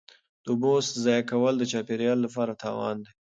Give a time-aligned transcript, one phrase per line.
[0.43, 0.73] د اوبو
[1.03, 3.11] ضایع کول د چاپیریال لپاره تاوان دی.